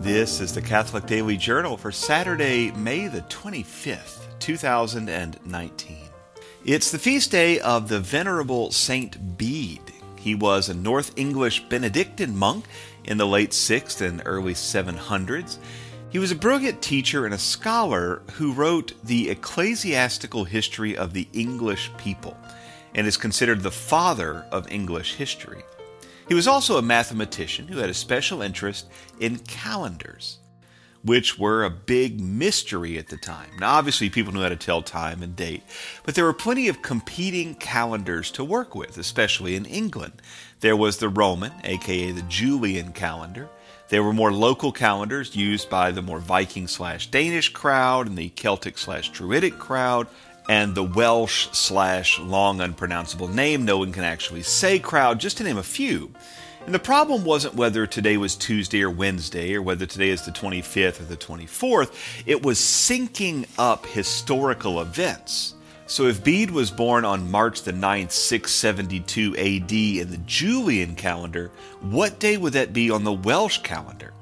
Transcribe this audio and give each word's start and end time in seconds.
This 0.00 0.40
is 0.40 0.54
the 0.54 0.62
Catholic 0.62 1.04
Daily 1.04 1.36
Journal 1.36 1.76
for 1.76 1.92
Saturday, 1.92 2.70
May 2.70 3.06
the 3.06 3.20
25th, 3.20 4.24
2019. 4.38 5.98
It's 6.64 6.90
the 6.90 6.98
feast 6.98 7.30
day 7.30 7.60
of 7.60 7.90
the 7.90 8.00
Venerable 8.00 8.70
Saint 8.70 9.36
Bede. 9.36 9.92
He 10.16 10.34
was 10.34 10.70
a 10.70 10.74
North 10.74 11.12
English 11.18 11.64
Benedictine 11.68 12.34
monk 12.34 12.64
in 13.04 13.18
the 13.18 13.26
late 13.26 13.50
6th 13.50 14.00
and 14.00 14.22
early 14.24 14.54
700s. 14.54 15.58
He 16.08 16.18
was 16.18 16.32
a 16.32 16.36
brilliant 16.36 16.80
teacher 16.80 17.26
and 17.26 17.34
a 17.34 17.38
scholar 17.38 18.22
who 18.32 18.54
wrote 18.54 18.94
the 19.04 19.28
ecclesiastical 19.28 20.44
history 20.44 20.96
of 20.96 21.12
the 21.12 21.28
English 21.34 21.90
people 21.98 22.38
and 22.94 23.06
is 23.06 23.18
considered 23.18 23.60
the 23.60 23.70
father 23.70 24.46
of 24.50 24.72
English 24.72 25.16
history. 25.16 25.62
He 26.30 26.34
was 26.34 26.46
also 26.46 26.78
a 26.78 26.82
mathematician 26.82 27.66
who 27.66 27.78
had 27.78 27.90
a 27.90 27.94
special 27.94 28.40
interest 28.40 28.86
in 29.18 29.40
calendars, 29.40 30.38
which 31.02 31.40
were 31.40 31.64
a 31.64 31.70
big 31.70 32.20
mystery 32.20 32.98
at 32.98 33.08
the 33.08 33.16
time. 33.16 33.50
Now, 33.58 33.72
obviously, 33.72 34.10
people 34.10 34.32
knew 34.32 34.42
how 34.42 34.48
to 34.48 34.54
tell 34.54 34.80
time 34.80 35.24
and 35.24 35.34
date, 35.34 35.64
but 36.04 36.14
there 36.14 36.24
were 36.24 36.32
plenty 36.32 36.68
of 36.68 36.82
competing 36.82 37.56
calendars 37.56 38.30
to 38.30 38.44
work 38.44 38.76
with, 38.76 38.96
especially 38.96 39.56
in 39.56 39.66
England. 39.66 40.22
There 40.60 40.76
was 40.76 40.98
the 40.98 41.08
Roman, 41.08 41.50
aka 41.64 42.12
the 42.12 42.22
Julian 42.22 42.92
calendar. 42.92 43.48
There 43.88 44.04
were 44.04 44.12
more 44.12 44.32
local 44.32 44.70
calendars 44.70 45.34
used 45.34 45.68
by 45.68 45.90
the 45.90 46.00
more 46.00 46.20
Viking 46.20 46.68
slash 46.68 47.08
Danish 47.08 47.48
crowd 47.48 48.06
and 48.06 48.16
the 48.16 48.28
Celtic 48.28 48.78
slash 48.78 49.10
Druidic 49.10 49.58
crowd, 49.58 50.06
and 50.50 50.74
the 50.74 50.82
Welsh 50.82 51.46
slash 51.52 52.18
long 52.18 52.60
unpronounceable 52.60 53.28
name 53.28 53.64
no 53.64 53.78
one 53.78 53.92
can 53.92 54.02
actually 54.02 54.42
say 54.42 54.80
crowd, 54.80 55.20
just 55.20 55.36
to 55.36 55.44
name 55.44 55.58
a 55.58 55.62
few. 55.62 56.10
And 56.66 56.74
the 56.74 56.80
problem 56.80 57.24
wasn't 57.24 57.54
whether 57.54 57.86
today 57.86 58.16
was 58.16 58.34
Tuesday 58.34 58.82
or 58.82 58.90
Wednesday, 58.90 59.54
or 59.54 59.62
whether 59.62 59.86
today 59.86 60.08
is 60.08 60.24
the 60.24 60.32
25th 60.32 61.00
or 61.00 61.04
the 61.04 61.16
24th. 61.16 61.92
It 62.26 62.42
was 62.42 62.58
syncing 62.58 63.46
up 63.60 63.86
historical 63.86 64.80
events. 64.80 65.54
So 65.86 66.06
if 66.06 66.24
Bede 66.24 66.50
was 66.50 66.72
born 66.72 67.04
on 67.04 67.30
March 67.30 67.62
the 67.62 67.72
9th, 67.72 68.10
672 68.10 69.36
AD 69.36 69.72
in 69.72 70.10
the 70.10 70.20
Julian 70.26 70.96
calendar, 70.96 71.52
what 71.80 72.18
day 72.18 72.36
would 72.36 72.54
that 72.54 72.72
be 72.72 72.90
on 72.90 73.04
the 73.04 73.12
Welsh 73.12 73.58
calendar? 73.58 74.12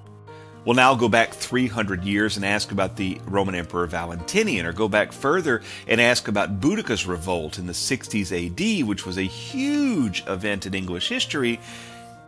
We'll 0.69 0.75
now 0.75 0.95
go 0.95 1.09
back 1.09 1.33
300 1.33 2.05
years 2.05 2.37
and 2.37 2.45
ask 2.45 2.73
about 2.73 2.95
the 2.95 3.19
Roman 3.25 3.55
Emperor 3.55 3.87
Valentinian, 3.87 4.67
or 4.67 4.75
go 4.75 4.87
back 4.87 5.13
further 5.13 5.63
and 5.87 5.99
ask 5.99 6.29
about 6.29 6.61
Boudicca's 6.61 7.07
revolt 7.07 7.59
in 7.59 7.65
the 7.67 7.73
60s 7.73 8.31
AD, 8.31 8.87
which 8.87 9.07
was 9.07 9.17
a 9.17 9.23
huge 9.23 10.23
event 10.27 10.67
in 10.67 10.75
English 10.75 11.09
history. 11.09 11.59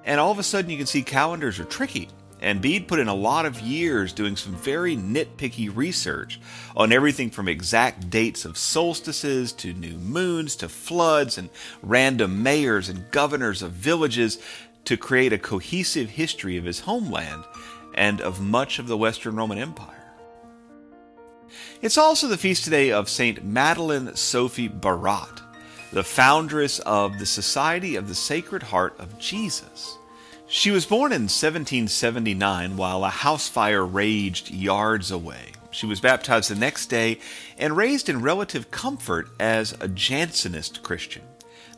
And 0.07 0.19
all 0.19 0.31
of 0.31 0.39
a 0.39 0.43
sudden, 0.43 0.71
you 0.71 0.79
can 0.79 0.87
see 0.87 1.03
calendars 1.03 1.61
are 1.61 1.65
tricky. 1.65 2.09
And 2.41 2.63
Bede 2.63 2.89
put 2.89 2.99
in 2.99 3.09
a 3.09 3.15
lot 3.15 3.45
of 3.45 3.61
years 3.61 4.15
doing 4.15 4.37
some 4.37 4.55
very 4.55 4.97
nitpicky 4.97 5.71
research 5.77 6.41
on 6.75 6.93
everything 6.93 7.29
from 7.29 7.47
exact 7.47 8.09
dates 8.09 8.47
of 8.47 8.57
solstices 8.57 9.53
to 9.53 9.75
new 9.75 9.99
moons 9.99 10.57
to 10.57 10.71
floods 10.71 11.37
and 11.37 11.51
random 11.83 12.43
mayors 12.43 12.89
and 12.89 13.11
governors 13.11 13.61
of 13.61 13.73
villages 13.73 14.39
to 14.87 14.97
create 14.97 15.35
a 15.35 15.39
cohesive 15.39 16.09
history 16.09 16.57
of 16.57 16.65
his 16.65 16.81
homeland 16.81 17.45
and 17.95 18.21
of 18.21 18.41
much 18.41 18.79
of 18.79 18.87
the 18.87 18.97
Western 18.97 19.37
Roman 19.37 19.59
Empire. 19.59 20.01
It's 21.83 21.99
also 21.99 22.29
the 22.29 22.39
feast 22.39 22.65
today 22.65 22.93
of 22.93 23.09
St. 23.09 23.45
Madeleine 23.45 24.15
Sophie 24.15 24.69
Barat, 24.69 25.41
the 25.93 26.05
foundress 26.05 26.79
of 26.81 27.19
the 27.19 27.27
Society 27.27 27.97
of 27.97 28.09
the 28.09 28.15
Sacred 28.15 28.63
Heart 28.63 28.95
of 28.99 29.19
Jesus. 29.19 29.97
She 30.47 30.71
was 30.71 30.85
born 30.85 31.13
in 31.13 31.23
1779 31.23 32.77
while 32.77 33.05
a 33.05 33.09
house 33.09 33.49
fire 33.49 33.85
raged 33.85 34.51
yards 34.51 35.11
away. 35.11 35.53
She 35.71 35.87
was 35.87 36.01
baptized 36.01 36.51
the 36.51 36.57
next 36.57 36.87
day 36.87 37.19
and 37.57 37.77
raised 37.77 38.09
in 38.09 38.23
relative 38.23 38.71
comfort 38.71 39.29
as 39.39 39.73
a 39.81 39.89
Jansenist 39.89 40.83
Christian. 40.83 41.23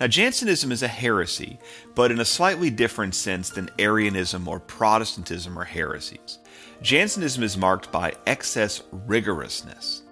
Now, 0.00 0.06
Jansenism 0.06 0.72
is 0.72 0.82
a 0.82 0.88
heresy, 0.88 1.58
but 1.94 2.10
in 2.10 2.20
a 2.20 2.24
slightly 2.24 2.70
different 2.70 3.14
sense 3.14 3.50
than 3.50 3.70
Arianism 3.78 4.48
or 4.48 4.60
Protestantism 4.60 5.58
are 5.58 5.64
heresies. 5.64 6.38
Jansenism 6.82 7.42
is 7.42 7.56
marked 7.56 7.92
by 7.92 8.14
excess 8.26 8.82
rigorousness. 9.06 10.02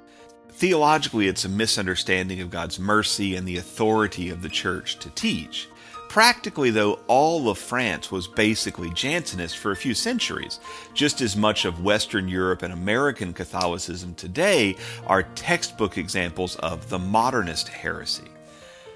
Theologically, 0.51 1.27
it's 1.27 1.45
a 1.45 1.49
misunderstanding 1.49 2.41
of 2.41 2.51
God's 2.51 2.79
mercy 2.79 3.35
and 3.35 3.49
the 3.49 3.57
authority 3.57 4.29
of 4.29 4.43
the 4.43 4.49
church 4.49 4.99
to 4.99 5.11
teach. 5.11 5.69
Practically, 6.11 6.71
though, 6.71 6.99
all 7.07 7.49
of 7.49 7.57
France 7.57 8.11
was 8.11 8.27
basically 8.27 8.91
Jansenist 8.91 9.57
for 9.57 9.71
a 9.71 9.77
few 9.77 9.95
centuries. 9.95 10.59
Just 10.93 11.21
as 11.21 11.37
much 11.37 11.65
of 11.65 11.85
Western 11.85 12.29
Europe 12.29 12.63
and 12.63 12.73
American 12.73 13.33
Catholicism 13.33 14.15
today 14.17 14.77
are 15.07 15.23
textbook 15.23 15.97
examples 15.97 16.57
of 16.57 16.91
the 16.91 16.99
modernist 16.99 17.69
heresy. 17.69 18.29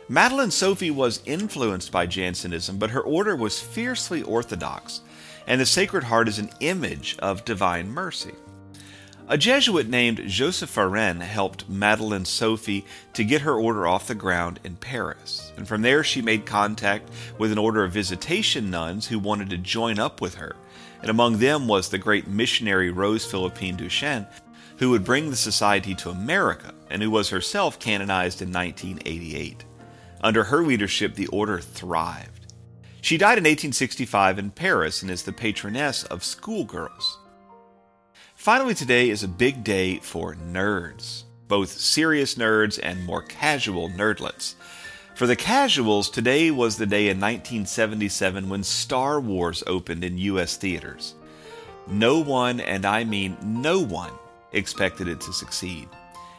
Madeleine 0.09 0.51
Sophie 0.51 0.91
was 0.91 1.23
influenced 1.25 1.91
by 1.91 2.05
Jansenism, 2.05 2.77
but 2.77 2.91
her 2.91 3.01
order 3.01 3.35
was 3.35 3.61
fiercely 3.61 4.23
orthodox, 4.23 5.01
and 5.47 5.59
the 5.59 5.67
Sacred 5.67 6.05
Heart 6.05 6.29
is 6.29 6.39
an 6.39 6.51
image 6.61 7.17
of 7.21 7.47
divine 7.47 7.89
mercy. 7.89 8.35
A 9.29 9.39
Jesuit 9.39 9.89
named 9.89 10.21
Joseph 10.27 10.75
Varin 10.75 11.23
helped 11.23 11.71
Madeleine 11.71 12.27
Sophie 12.27 12.85
to 13.15 13.25
get 13.25 13.41
her 13.41 13.55
order 13.55 13.87
off 13.87 14.07
the 14.07 14.15
ground 14.15 14.61
in 14.63 14.77
Paris, 14.77 15.51
and 15.57 15.67
from 15.67 15.81
there 15.81 16.05
she 16.05 16.21
made 16.21 16.45
contact 16.45 17.09
with 17.39 17.51
an 17.51 17.57
order 17.57 17.83
of 17.83 17.93
visitation 17.93 18.71
nuns 18.71 19.07
who 19.07 19.19
wanted 19.19 19.49
to 19.49 19.57
join 19.57 19.99
up 19.99 20.21
with 20.21 20.35
her, 20.35 20.55
and 21.01 21.09
among 21.09 21.39
them 21.39 21.67
was 21.67 21.89
the 21.89 21.97
great 21.97 22.29
missionary 22.29 22.91
Rose 22.91 23.25
Philippine 23.25 23.77
Duchesne, 23.77 24.27
who 24.77 24.91
would 24.91 25.05
bring 25.05 25.31
the 25.31 25.37
society 25.37 25.95
to 25.95 26.11
America 26.11 26.75
and 26.91 27.03
who 27.03 27.11
was 27.11 27.31
herself 27.31 27.79
canonized 27.79 28.43
in 28.43 28.53
1988. 28.53 29.65
Under 30.25 30.45
her 30.45 30.65
leadership, 30.65 31.17
the 31.17 31.27
order 31.27 31.61
thrived. 31.61 32.55
She 33.03 33.19
died 33.19 33.37
in 33.37 33.45
1865 33.45 34.39
in 34.39 34.51
Paris 34.53 35.03
and 35.03 35.11
is 35.11 35.23
the 35.23 35.35
patroness 35.35 36.03
of 36.05 36.25
schoolgirls. 36.25 37.19
Finally, 38.35 38.75
today 38.75 39.11
is 39.11 39.23
a 39.23 39.29
big 39.29 39.63
day 39.63 39.99
for 39.99 40.35
nerds, 40.35 41.25
both 41.47 41.69
serious 41.69 42.37
nerds 42.37 42.81
and 42.83 43.05
more 43.05 43.21
casual 43.21 43.91
nerdlets. 43.91 44.55
For 45.15 45.27
the 45.27 45.37
casuals, 45.37 46.09
today 46.09 46.51
was 46.51 46.79
the 46.79 46.87
day 46.87 47.11
in 47.11 47.21
1977 47.21 48.49
when 48.49 48.65
Star 48.65 49.21
Wars 49.21 49.63
opened 49.67 50.05
in 50.05 50.17
U.S. 50.17 50.57
theaters. 50.57 51.17
No 51.87 52.21
one, 52.21 52.61
and 52.61 52.87
I 52.87 53.05
mean 53.05 53.37
no 53.43 53.79
one, 53.79 54.13
expected 54.53 55.07
it 55.07 55.21
to 55.21 55.35
succeed. 55.35 55.87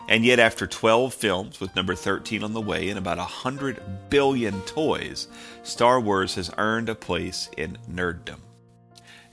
And 0.08 0.24
yet, 0.24 0.40
after 0.40 0.68
12 0.68 1.14
films, 1.14 1.60
with 1.60 1.76
number 1.76 1.96
13 1.96 2.44
on 2.44 2.54
the 2.54 2.62
way 2.62 2.90
and 2.90 3.00
about 3.00 3.18
100 3.18 4.10
billion 4.10 4.62
toys, 4.62 5.28
Star 5.64 6.00
Wars 6.00 6.36
has 6.36 6.52
earned 6.58 6.90
a 6.90 6.96
place 6.96 7.50
in 7.58 7.78
nerddom. 7.92 8.40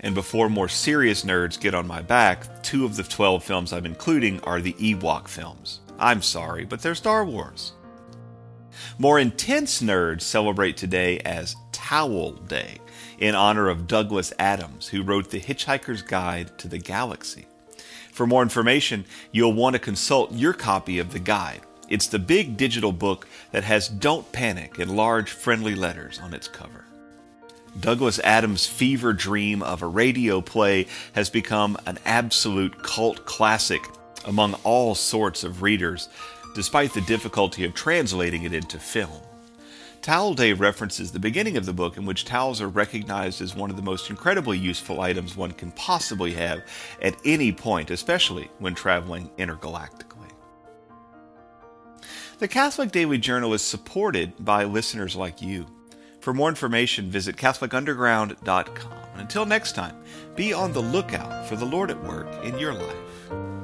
And 0.00 0.15
before 0.15 0.49
more 0.49 0.69
serious 0.69 1.25
nerds 1.25 1.61
get 1.61 1.75
on 1.75 1.87
my 1.87 2.00
back, 2.03 2.62
two 2.62 2.84
of 2.84 2.97
the 2.97 3.03
12 3.03 3.44
films 3.44 3.72
I'm 3.72 3.87
including 3.87 4.41
are 4.41 4.61
the 4.61 4.72
Ewok 4.75 5.28
films. 5.28 5.81
I'm 5.99 6.22
sorry, 6.22 6.65
but 6.65 6.81
they're 6.81 6.94
Star 6.94 7.25
Wars. 7.25 7.72
More 8.99 9.19
intense 9.19 9.82
nerds 9.82 10.22
celebrate 10.22 10.77
today 10.77 11.19
as 11.21 11.55
Towel 11.71 12.32
Day 12.32 12.78
in 13.19 13.34
honor 13.34 13.69
of 13.69 13.87
Douglas 13.87 14.32
Adams, 14.38 14.88
who 14.88 15.03
wrote 15.03 15.31
The 15.31 15.41
Hitchhiker's 15.41 16.03
Guide 16.03 16.59
to 16.59 16.66
the 16.66 16.78
Galaxy. 16.78 17.47
For 18.12 18.27
more 18.27 18.43
information, 18.43 19.06
you'll 19.33 19.55
want 19.55 19.73
to 19.73 19.81
consult 19.81 20.33
your 20.33 20.53
copy 20.53 20.99
of 20.99 21.12
the 21.12 21.19
guide. 21.19 21.62
It's 21.89 22.06
the 22.06 22.19
big 22.19 22.56
digital 22.56 22.93
book 22.93 23.27
that 23.50 23.65
has 23.65 23.89
Don't 23.89 24.31
Panic 24.33 24.78
in 24.78 24.95
large 24.95 25.31
friendly 25.31 25.75
letters 25.75 26.21
on 26.21 26.34
its 26.34 26.47
cover. 26.47 26.84
Douglas 27.81 28.19
Adams' 28.19 28.67
fever 28.67 29.14
dream 29.14 29.62
of 29.62 29.81
a 29.81 29.87
radio 29.87 30.43
play 30.43 30.87
has 31.14 31.31
become 31.31 31.79
an 31.87 31.99
absolute 32.05 32.82
cult 32.82 33.25
classic 33.25 33.82
among 34.26 34.55
all 34.62 34.94
sorts 34.94 35.43
of 35.43 35.62
readers, 35.62 36.11
despite 36.55 36.93
the 36.93 37.00
difficulty 37.03 37.65
of 37.65 37.73
translating 37.73 38.43
it 38.43 38.53
into 38.53 38.79
film. 38.79 39.20
Towel 40.02 40.34
Day 40.34 40.52
references 40.52 41.12
the 41.12 41.20
beginning 41.20 41.56
of 41.56 41.64
the 41.64 41.72
book, 41.72 41.96
in 41.96 42.04
which 42.04 42.25
towels 42.25 42.60
are 42.60 42.69
recognized 42.69 43.40
as 43.40 43.54
one 43.54 43.70
of 43.70 43.76
the 43.76 43.82
most 43.82 44.10
incredibly 44.10 44.58
useful 44.58 45.00
items 45.00 45.37
one 45.37 45.52
can 45.52 45.70
possibly 45.72 46.32
have 46.34 46.64
at 47.00 47.16
any 47.25 47.52
point, 47.52 47.88
especially 47.88 48.50
when 48.58 48.75
traveling 48.75 49.31
intergalactically. 49.38 50.28
The 52.40 52.49
Catholic 52.49 52.90
Daily 52.90 53.19
Journal 53.19 53.54
is 53.54 53.62
supported 53.62 54.44
by 54.44 54.64
listeners 54.64 55.14
like 55.14 55.40
you. 55.40 55.66
For 56.19 56.34
more 56.34 56.48
information, 56.48 57.08
visit 57.08 57.37
CatholicUnderground.com. 57.37 58.93
Until 59.14 59.46
next 59.46 59.76
time, 59.76 60.02
be 60.34 60.52
on 60.52 60.72
the 60.72 60.82
lookout 60.82 61.46
for 61.46 61.55
the 61.55 61.64
Lord 61.64 61.93
at 61.93 62.02
work 62.02 62.44
in 62.44 62.58
your 62.58 62.75
life. 62.75 63.62